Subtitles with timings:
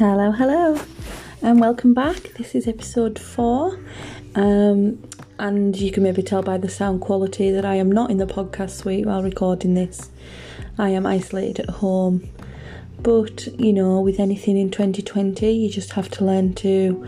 [0.00, 0.80] Hello, hello,
[1.42, 2.22] and welcome back.
[2.38, 3.78] This is episode four.
[4.34, 5.06] Um,
[5.38, 8.24] and you can maybe tell by the sound quality that I am not in the
[8.24, 10.08] podcast suite while recording this.
[10.78, 12.26] I am isolated at home.
[13.02, 17.06] But, you know, with anything in 2020, you just have to learn to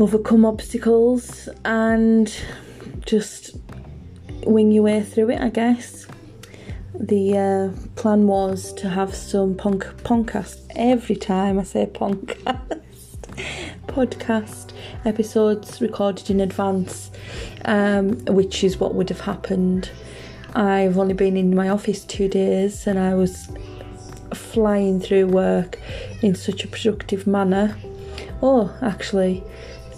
[0.00, 2.34] overcome obstacles and
[3.06, 3.56] just
[4.44, 6.08] wing your way through it, I guess.
[7.02, 12.82] The uh, plan was to have some punk podcast every time I say podcast
[13.86, 14.72] podcast
[15.06, 17.10] episodes recorded in advance,
[17.64, 19.90] um, which is what would have happened.
[20.54, 23.48] I've only been in my office two days and I was
[24.34, 25.78] flying through work
[26.20, 27.78] in such a productive manner.
[28.42, 29.42] Oh, actually,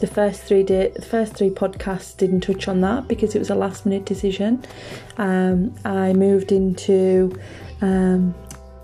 [0.03, 3.51] the first three day, the first three podcasts didn't touch on that because it was
[3.51, 4.61] a last minute decision.
[5.17, 7.39] Um, I moved into
[7.81, 8.35] um,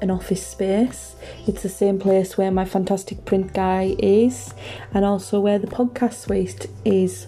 [0.01, 1.17] an office space.
[1.49, 4.55] It's the same place where my fantastic print guy is,
[4.95, 7.27] and also where the podcast waste is.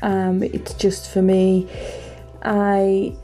[0.00, 1.68] Um, it's just for me.
[2.42, 3.14] I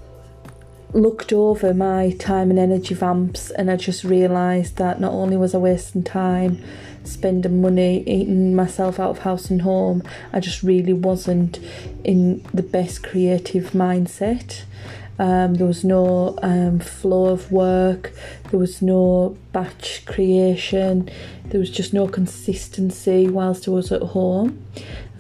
[0.92, 5.55] looked over my time and energy vamps, and I just realised that not only was
[5.55, 6.62] I wasting time
[7.06, 11.58] spending money eating myself out of house and home, I just really wasn't
[12.04, 14.62] in the best creative mindset.
[15.18, 18.12] Um, there was no um, flow of work,
[18.50, 21.10] there was no batch creation,
[21.46, 24.62] there was just no consistency whilst I was at home.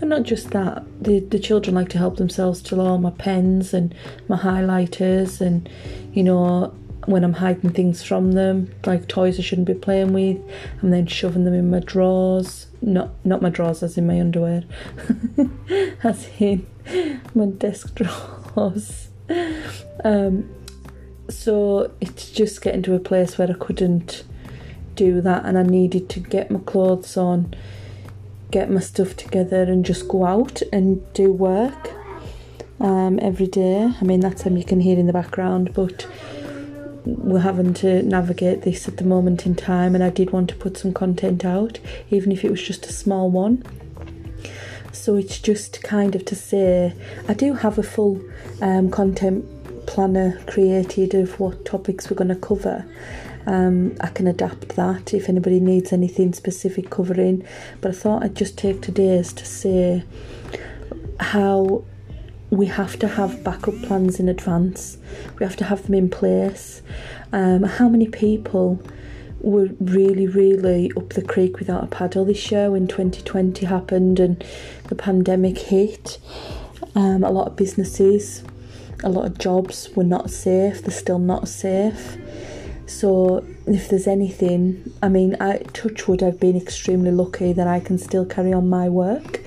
[0.00, 3.72] And not just that, the, the children like to help themselves to all my pens
[3.72, 3.94] and
[4.28, 5.66] my highlighters, and
[6.12, 6.74] you know,
[7.06, 10.38] when I'm hiding things from them, like toys I shouldn't be playing with,
[10.82, 12.66] I'm then shoving them in my drawers.
[12.82, 14.64] Not not my drawers, as in my underwear,
[16.02, 16.66] as in
[17.34, 19.08] my desk drawers.
[20.04, 20.48] Um,
[21.28, 24.24] so it's just getting to a place where I couldn't
[24.94, 27.54] do that, and I needed to get my clothes on,
[28.50, 31.92] get my stuff together, and just go out and do work
[32.80, 33.90] um, every day.
[34.00, 36.06] I mean, that's something you can hear in the background, but
[37.06, 40.56] we're having to navigate this at the moment in time, and I did want to
[40.56, 41.78] put some content out,
[42.10, 43.62] even if it was just a small one.
[44.92, 46.92] So it's just kind of to say
[47.28, 48.20] I do have a full
[48.60, 49.44] um, content
[49.86, 52.84] planner created of what topics we're going to cover.
[53.46, 57.46] Um, I can adapt that if anybody needs anything specific covering.
[57.80, 60.02] But I thought I'd just take today's to say
[61.20, 61.84] how
[62.50, 64.98] we have to have backup plans in advance.
[65.38, 66.82] We have to have them in place.
[67.32, 68.80] Um, how many people
[69.40, 74.44] were really, really up the creek without a paddle this year when 2020 happened and
[74.84, 76.18] the pandemic hit?
[76.94, 78.44] Um, a lot of businesses,
[79.02, 80.82] a lot of jobs were not safe.
[80.82, 82.16] They're still not safe.
[82.86, 86.22] So if there's anything, I mean, I touch wood.
[86.22, 89.42] I've been extremely lucky that I can still carry on my work.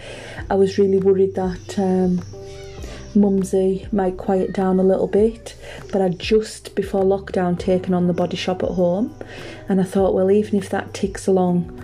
[0.49, 1.79] I was really worried that.
[1.79, 2.21] Um,
[3.19, 5.56] Mumsy might quiet down a little bit,
[5.91, 9.16] but I'd just before lockdown taken on the body shop at home,
[9.68, 11.84] and I thought, well, even if that ticks along,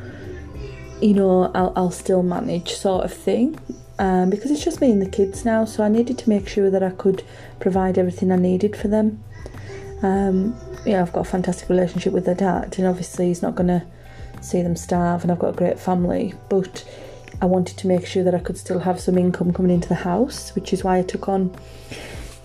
[1.01, 3.59] you know, I'll, I'll still manage, sort of thing.
[3.97, 6.69] Um, because it's just me and the kids now, so I needed to make sure
[6.69, 7.23] that I could
[7.59, 9.23] provide everything I needed for them.
[10.03, 13.67] Um, yeah, I've got a fantastic relationship with their dad, and obviously he's not going
[13.67, 13.85] to
[14.41, 16.83] see them starve, and I've got a great family, but
[17.41, 19.95] I wanted to make sure that I could still have some income coming into the
[19.95, 21.55] house, which is why I took on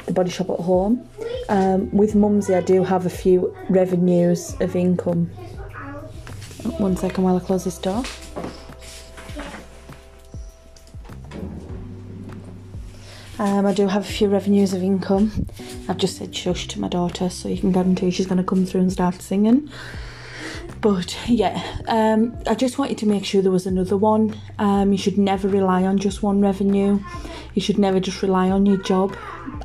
[0.06, 1.08] the body shop at home.
[1.48, 5.26] Um, with Mumsy, I do have a few revenues of income.
[6.78, 8.02] One second while I close this door.
[13.38, 15.46] Um, I do have a few revenues of income.
[15.88, 18.66] I've just said shush to my daughter, so you can guarantee she's going to come
[18.66, 19.70] through and start singing.
[20.80, 24.34] But yeah, um, I just wanted to make sure there was another one.
[24.58, 27.00] Um, you should never rely on just one revenue.
[27.54, 29.16] You should never just rely on your job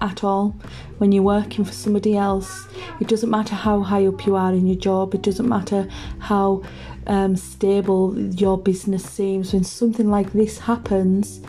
[0.01, 0.55] at all.
[0.97, 2.67] When you're working for somebody else,
[2.99, 5.87] it doesn't matter how high up you are in your job, it doesn't matter
[6.19, 6.63] how
[7.07, 9.53] um, stable your business seems.
[9.53, 11.41] When something like this happens,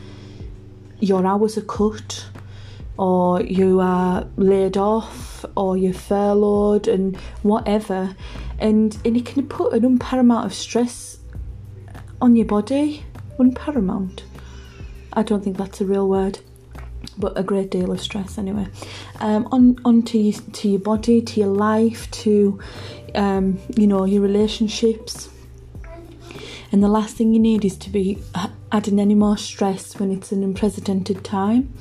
[1.00, 2.26] your hours are cut
[2.98, 8.14] or you are laid off or you're furloughed and whatever
[8.58, 11.18] and and it can put an unparamount of stress
[12.20, 13.04] on your body.
[13.38, 14.22] Unparamount
[15.12, 16.38] i don't think that's a real word
[17.18, 18.66] but a great deal of stress anyway.
[19.20, 22.58] Um, on onto you, to your body to your life to
[23.14, 25.30] um, you know your relationships.
[26.72, 28.18] And the last thing you need is to be
[28.72, 31.72] adding any more stress when it's an unprecedented time.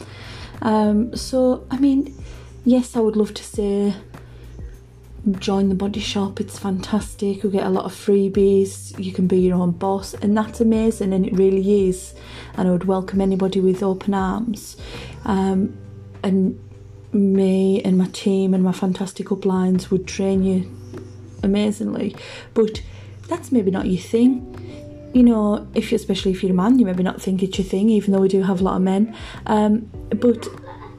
[0.62, 2.16] Um, so i mean
[2.64, 3.94] yes i would love to say
[5.34, 6.40] join the body shop.
[6.40, 7.44] It's fantastic.
[7.44, 8.98] You get a lot of freebies.
[9.04, 11.14] You can be your own boss, and that's amazing.
[11.14, 12.14] And it really is.
[12.56, 14.78] And I would welcome anybody with open arms.
[15.26, 15.78] Um,
[16.24, 16.60] and
[17.12, 20.72] me and my team and my fantastic uplines would train you
[21.44, 22.16] amazingly.
[22.54, 22.82] But
[23.28, 24.52] that's maybe not your thing.
[25.14, 27.66] You know, if you, especially if you're a man, you maybe not think it's your
[27.66, 29.16] thing, even though we do have a lot of men.
[29.46, 30.48] Um, but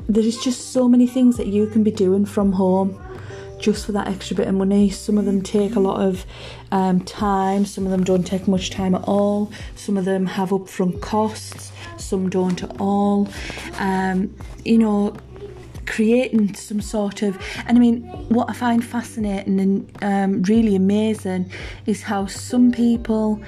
[0.08, 3.00] there's just so many things that you can be doing from home
[3.58, 4.90] just for that extra bit of money.
[4.90, 6.26] Some of them take a lot of
[6.72, 10.50] um, time, some of them don't take much time at all, some of them have
[10.50, 13.28] upfront costs, some don't at all.
[13.78, 15.16] Um, you know,
[15.86, 21.50] creating some sort of, and I mean, what I find fascinating and um, really amazing
[21.86, 23.40] is how some people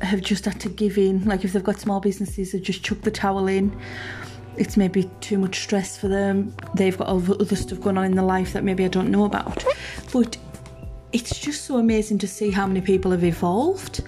[0.00, 3.00] have just had to give in, like if they've got small businesses, they've just chuck
[3.02, 3.76] the towel in
[4.56, 6.54] it's maybe too much stress for them.
[6.74, 9.24] They've got all other stuff going on in their life that maybe I don't know
[9.24, 9.64] about.
[10.12, 10.36] But
[11.12, 14.02] it's just so amazing to see how many people have evolved.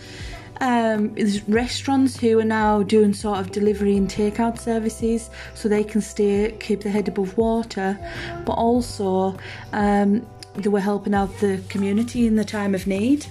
[0.61, 5.85] Um, there's restaurants who are now doing sort of delivery and takeout services so they
[5.85, 7.99] can stay keep their head above water,
[8.45, 9.37] but also
[9.73, 13.27] um, they were helping out the community in the time of need.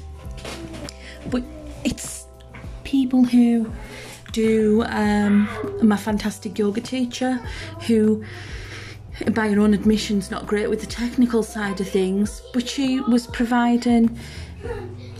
[1.31, 1.43] But
[1.83, 2.27] it's
[2.83, 3.71] people who
[4.35, 5.47] do um,
[5.81, 7.39] my fantastic yoga teacher
[7.87, 8.21] who
[9.31, 12.99] by her own admission is not great with the technical side of things but she
[12.99, 14.19] was providing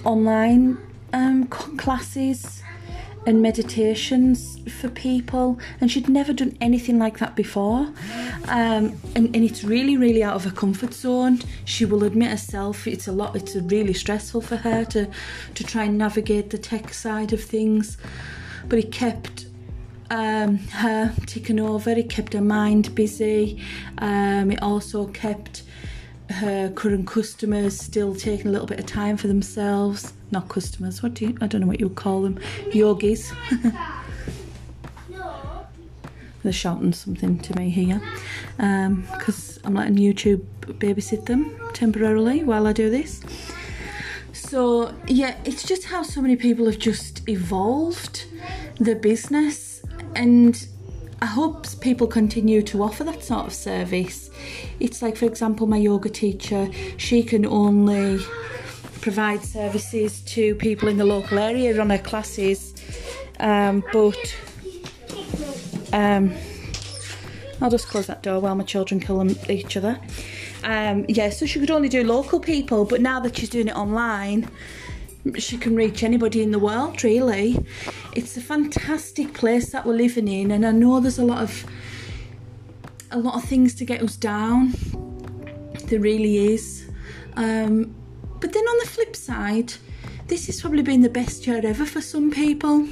[0.04, 0.78] online
[1.14, 2.62] um, classes
[3.26, 7.92] and meditations for people and she'd never done anything like that before.
[8.50, 11.40] Um, and, and it's really really out of her comfort zone.
[11.64, 15.10] She will admit herself it's a lot it's really stressful for her to
[15.56, 17.98] to try and navigate the tech side of things
[18.68, 19.48] but he kept
[20.10, 23.62] um, her ticking over, it kept her mind busy,
[23.98, 25.64] um, it also kept
[26.30, 30.14] her current customers still taking a little bit of time for themselves.
[30.32, 32.40] Not customers, what do you, I don't know what you would call them,
[32.74, 33.32] yogis.
[36.44, 38.00] They're shouting something to me here
[38.58, 43.24] because um, I'm letting YouTube babysit them temporarily while I do this.
[44.48, 48.26] So, yeah, it's just how so many people have just evolved
[48.80, 49.82] the business
[50.16, 50.68] and
[51.20, 54.30] I hope people continue to offer that sort of service.
[54.80, 58.20] It's like, for example, my yoga teacher, she can only
[59.02, 62.76] provide services to people in the local area on her classes,
[63.40, 64.38] um, but
[65.92, 66.36] um,
[67.62, 70.00] I'll just close that door while my children kill each other.
[70.66, 73.76] Um, yeah, so she could only do local people, but now that she's doing it
[73.76, 74.50] online,
[75.38, 77.64] she can reach anybody in the world really.
[78.14, 81.66] It's a fantastic place that we're living in and i know there's a lot of
[83.12, 84.74] a lot of things to get us down.
[85.86, 86.90] There really is.
[87.36, 87.96] Um,
[88.40, 89.74] but then on the flip side
[90.28, 92.88] this has probably been the best year ever for some people.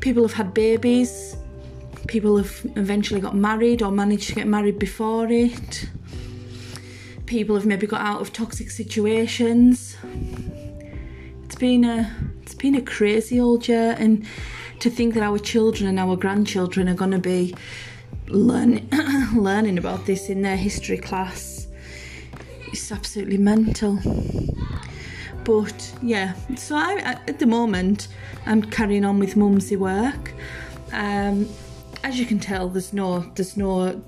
[0.00, 1.36] People have had babies.
[2.06, 5.88] People have eventually got married or managed to get married before it
[7.34, 9.96] people have maybe got out of toxic situations
[11.44, 14.24] it's been a it's been a crazy old year, and
[14.78, 17.52] to think that our children and our grandchildren are going to be
[18.28, 18.88] learning
[19.34, 21.66] learning about this in their history class
[22.66, 23.98] it's absolutely mental.
[25.44, 28.08] But yeah, so I, at the moment
[28.46, 30.32] I'm carrying on with mumsy work.
[30.92, 31.48] Um,
[32.02, 34.02] as you can tell, there's no there's no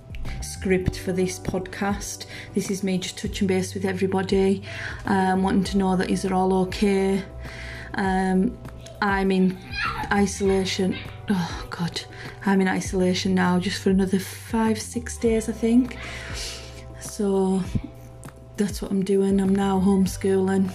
[0.58, 2.24] script for this podcast.
[2.54, 4.62] This is me just touching base with everybody,
[5.04, 7.22] um, wanting to know that is it all okay.
[7.94, 8.56] Um,
[9.02, 9.58] I'm in
[10.10, 10.96] isolation.
[11.28, 12.00] Oh God,
[12.46, 15.98] I'm in isolation now, just for another five, six days, I think.
[17.00, 17.62] So
[18.56, 19.40] that's what I'm doing.
[19.40, 20.70] I'm now homeschooling,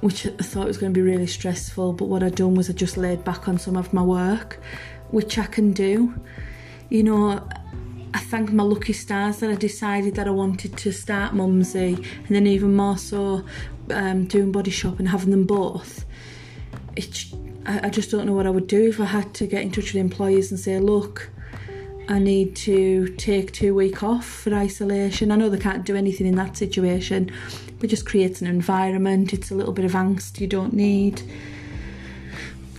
[0.00, 1.92] which I thought was going to be really stressful.
[1.92, 4.58] But what I'd done was I just laid back on some of my work,
[5.10, 6.14] which I can do.
[6.88, 7.46] You know,
[8.14, 12.28] I thank my lucky stars that I decided that I wanted to start Mumsy and
[12.28, 13.44] then even more so
[13.90, 16.04] um, doing body shop and having them both.
[16.94, 17.34] It's,
[17.66, 19.72] I, I just don't know what I would do if I had to get in
[19.72, 21.28] touch with employers and say, look,
[22.08, 25.32] I need to take two week off for isolation.
[25.32, 27.32] I know they can't do anything in that situation,
[27.80, 29.32] but just creates an environment.
[29.32, 31.20] It's a little bit of angst you don't need.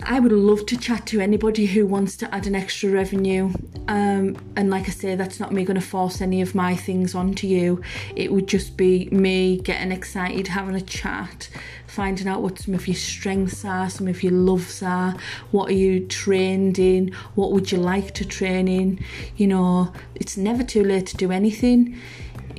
[0.08, 3.52] I would love to chat to anybody who wants to add an extra revenue.
[3.88, 7.16] Um, and like I say, that's not me going to force any of my things
[7.16, 7.82] onto you.
[8.14, 11.48] It would just be me getting excited, having a chat,
[11.88, 15.16] finding out what some of your strengths are, some of your loves are,
[15.50, 19.04] what are you trained in, what would you like to train in.
[19.36, 21.98] You know, it's never too late to do anything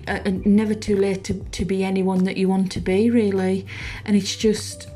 [0.06, 3.66] uh, never too late to, to be anyone that you want to be, really.
[4.06, 4.88] And it's just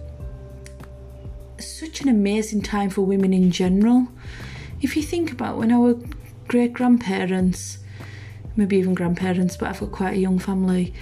[1.81, 4.07] such an amazing time for women in general.
[4.81, 5.95] If you think about when our
[6.47, 7.79] great grandparents,
[8.55, 10.93] maybe even grandparents, but I've got quite a young family,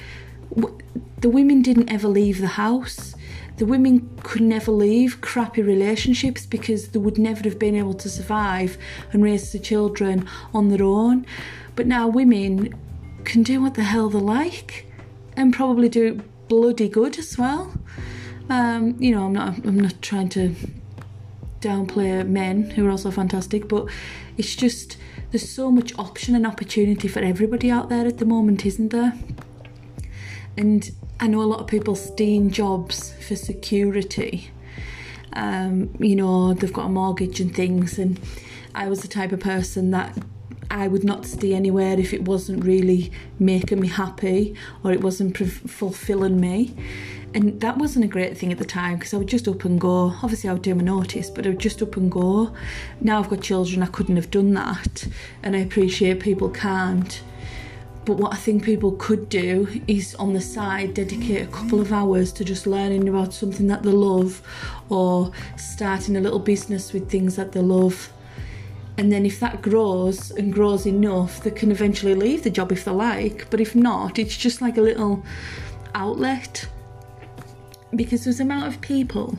[1.19, 3.13] the women didn't ever leave the house.
[3.57, 8.09] The women could never leave crappy relationships because they would never have been able to
[8.09, 8.77] survive
[9.11, 11.25] and raise the children on their own.
[11.75, 12.73] But now women
[13.25, 14.85] can do what the hell they like
[15.35, 17.73] and probably do bloody good as well.
[18.49, 20.55] Um, you know, I'm not I'm not trying to
[21.61, 23.87] downplay men who are also fantastic, but
[24.37, 24.97] it's just
[25.31, 29.13] there's so much option and opportunity for everybody out there at the moment, isn't there?
[30.57, 30.89] And
[31.19, 34.49] I know a lot of people stay in jobs for security.
[35.33, 38.19] Um, you know, they've got a mortgage and things, and
[38.73, 40.17] I was the type of person that
[40.71, 45.37] I would not stay anywhere if it wasn't really making me happy or it wasn't
[45.37, 46.75] fulfilling me.
[47.33, 49.79] And that wasn't a great thing at the time because I would just up and
[49.79, 50.15] go.
[50.23, 52.51] Obviously, I would do my notice, but I would just up and go.
[53.01, 55.07] Now I've got children, I couldn't have done that.
[55.43, 57.21] And I appreciate people can't.
[58.05, 61.93] But what I think people could do is on the side dedicate a couple of
[61.93, 64.41] hours to just learning about something that they love
[64.89, 68.11] or starting a little business with things that they love.
[68.97, 72.85] And then if that grows and grows enough, they can eventually leave the job if
[72.85, 73.47] they like.
[73.51, 75.23] But if not, it's just like a little
[75.93, 76.67] outlet
[77.95, 79.37] because there's amount of people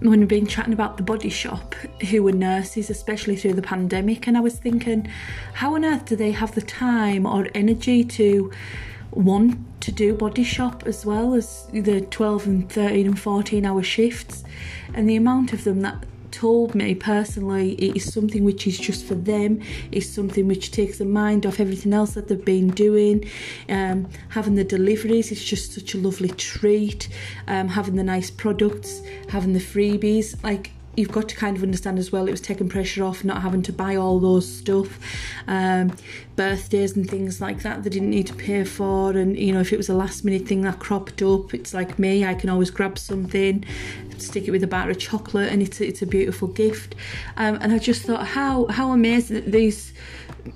[0.00, 1.74] when we've been chatting about the body shop
[2.10, 5.08] who were nurses, especially through the pandemic, and I was thinking,
[5.54, 8.50] how on earth do they have the time or energy to
[9.12, 13.82] want to do body shop as well as the 12 and 13 and 14 hour
[13.82, 14.44] shifts?
[14.94, 19.04] And the amount of them that told me personally it is something which is just
[19.04, 19.60] for them.
[19.92, 23.28] It's something which takes the mind off everything else that they've been doing.
[23.68, 27.08] Um, having the deliveries is just such a lovely treat.
[27.46, 31.98] Um, having the nice products having the freebies like you've got to kind of understand
[31.98, 34.98] as well it was taking pressure off not having to buy all those stuff
[35.46, 35.96] um,
[36.36, 39.12] birthdays and things like that they didn't need to pay for.
[39.12, 41.98] And you know if it was a last minute thing that cropped up it's like
[41.98, 43.64] me I can always grab something
[44.20, 46.94] stick it with a bar of chocolate and it's, it's a beautiful gift.
[47.36, 49.92] Um, and I just thought how how amazing that these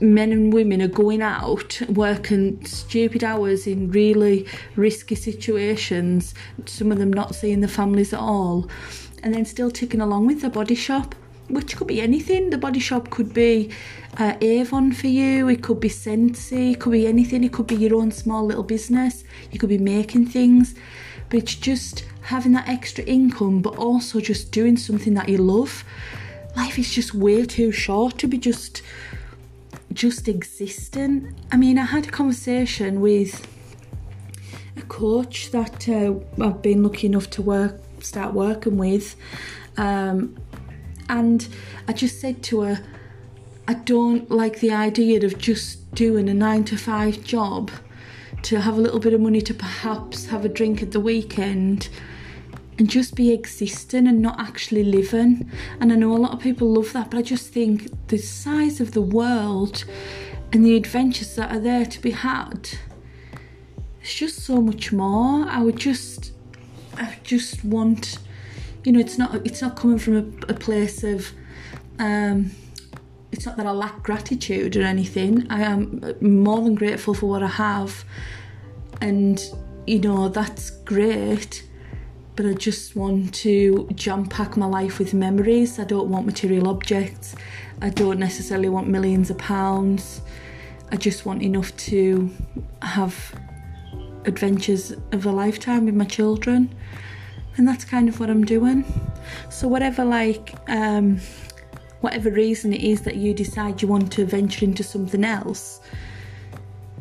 [0.01, 6.35] men and women are going out working stupid hours in really risky situations
[6.67, 8.69] some of them not seeing the families at all
[9.23, 11.15] and then still ticking along with the body shop
[11.49, 12.51] which could be anything.
[12.51, 13.71] The body shop could be
[14.19, 17.45] uh, Avon for you, it could be Scentsy, it could be anything.
[17.45, 19.25] It could be your own small little business.
[19.51, 20.75] You could be making things,
[21.29, 25.85] but it's just having that extra income, but also just doing something that you love.
[26.57, 28.83] Life is just way too short to be just
[29.95, 31.35] just existing.
[31.51, 33.47] I mean, I had a conversation with
[34.77, 39.17] a coach that uh, I've been lucky enough to work start working with.
[39.77, 40.37] Um,
[41.09, 41.47] and
[41.89, 42.85] I just said to her,
[43.67, 47.71] I don't like the idea of just doing a nine to five job
[48.43, 51.89] to have a little bit of money to perhaps have a drink at the weekend
[52.79, 55.51] and just be existing and not actually living.
[55.81, 58.81] And I know a lot of people love that, but I just think the size
[58.81, 59.85] of the world
[60.53, 62.71] and the adventures that are there to be had,
[64.01, 65.47] it's just so much more.
[65.49, 66.33] I would just
[66.97, 68.19] I just want,
[68.85, 71.31] you know, it's not it's not coming from a, a place of.
[71.99, 72.51] Um,
[73.31, 75.45] it's not that I lack gratitude or anything.
[75.51, 78.05] I am more than grateful for what I have,
[79.01, 79.43] and
[79.89, 81.65] you know that's great.
[82.37, 85.79] But I just want to jump pack my life with memories.
[85.79, 87.35] I don't want material objects.
[87.81, 90.21] I don't necessarily want millions of pounds.
[90.91, 92.31] I just want enough to
[92.83, 93.35] have
[94.27, 96.75] adventures of a lifetime with my children
[97.57, 98.85] and that's kind of what I'm doing
[99.51, 101.21] so whatever like um,
[102.01, 105.81] whatever reason it is that you decide you want to venture into something else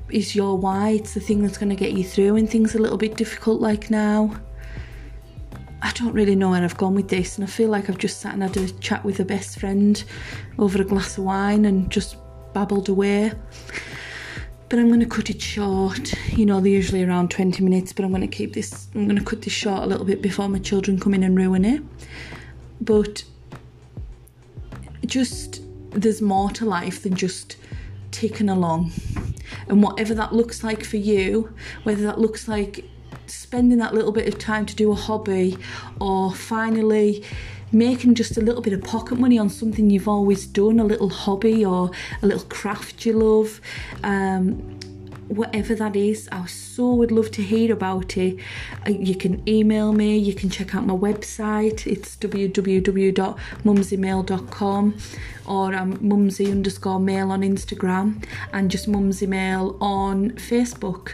[0.09, 2.77] is your why it's the thing that's going to get you through when things are
[2.77, 4.31] a little bit difficult like now
[5.93, 8.33] don't really know where I've gone with this and I feel like I've just sat
[8.33, 10.03] and had a chat with a best friend
[10.59, 12.17] over a glass of wine and just
[12.53, 13.31] babbled away
[14.73, 16.13] but I'm going to cut it short.
[16.35, 19.19] You know, they're usually around 20 minutes, but I'm going to keep this, I'm going
[19.19, 21.83] to cut this short a little bit before my children come in and ruin it.
[22.81, 23.23] But
[25.05, 27.57] just, there's more to life than just
[28.09, 28.93] ticking along.
[29.67, 32.83] And whatever that looks like for you, whether that looks like
[33.33, 35.57] spending that little bit of time to do a hobby
[35.99, 37.23] or finally
[37.71, 41.09] making just a little bit of pocket money on something you've always done, a little
[41.09, 41.89] hobby or
[42.21, 43.59] a little craft you love.
[44.03, 44.79] Um,
[45.27, 46.27] whatever that is.
[46.31, 48.37] I so would love to hear about it.
[48.85, 54.97] Uh, you can email me, you can check out my website, it's www.mumsymail.com
[55.45, 61.13] or um, mumsy underscore mail on Instagram and just mumsy mail on Facebook.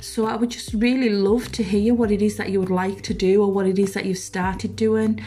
[0.00, 3.02] So I would just really love to hear what it is that you would like
[3.02, 5.24] to do or what it is that you've started doing.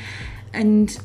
[0.54, 0.96] And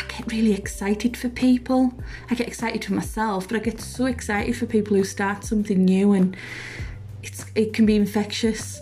[0.00, 1.92] I get really excited for people.
[2.30, 5.84] I get excited for myself, but I get so excited for people who start something
[5.84, 6.36] new and
[7.22, 8.80] it's it can be infectious.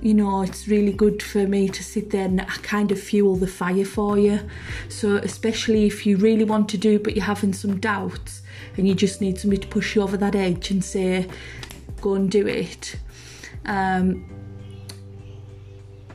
[0.00, 3.46] You know, it's really good for me to sit there and kind of fuel the
[3.46, 4.40] fire for you.
[4.88, 8.42] So, especially if you really want to do, but you're having some doubts
[8.76, 11.26] and you just need somebody to push you over that edge and say,
[12.00, 12.96] go and do it.
[13.66, 14.24] Um,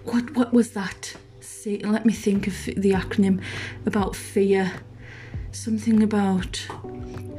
[0.03, 1.15] what what was that?
[1.65, 3.41] See, let me think of the acronym
[3.87, 4.71] about fear.
[5.51, 6.57] Something about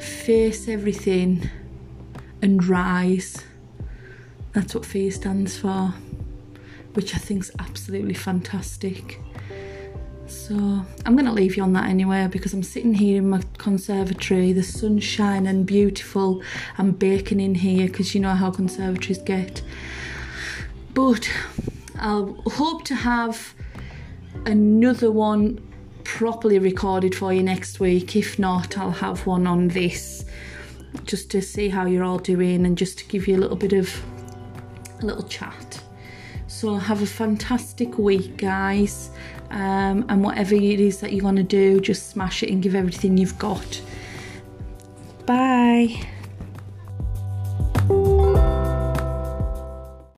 [0.00, 1.48] face everything
[2.42, 3.44] and rise.
[4.52, 5.94] That's what fear stands for,
[6.94, 9.20] which I think is absolutely fantastic.
[10.26, 13.42] So I'm going to leave you on that anyway because I'm sitting here in my
[13.58, 14.52] conservatory.
[14.52, 16.42] The sun's shining beautiful.
[16.78, 19.62] I'm baking in here because you know how conservatories get.
[20.94, 21.30] But
[22.00, 23.54] I'll hope to have
[24.46, 25.60] another one
[26.04, 28.16] properly recorded for you next week.
[28.16, 30.24] If not, I'll have one on this
[31.04, 33.72] just to see how you're all doing and just to give you a little bit
[33.72, 34.02] of
[35.02, 35.82] a little chat.
[36.46, 39.10] So have a fantastic week, guys.
[39.50, 42.74] Um, and whatever it is that you want to do, just smash it and give
[42.74, 43.80] everything you've got.
[45.26, 46.06] Bye.